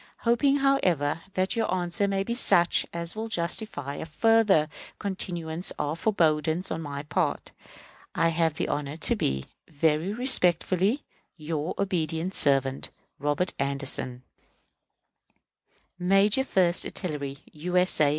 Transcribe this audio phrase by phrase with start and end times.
[0.21, 5.99] Hoping, however, that your answer may be such as will justify a further continuance of
[5.99, 7.51] forbearance on my part,
[8.15, 11.03] I have the honor to be, Very respectfully,
[11.35, 14.23] your obedient servant, ROBERT ANDERSON,
[16.01, 17.77] _Major First Artillery U.
[17.77, 18.01] S.
[18.01, 18.09] A.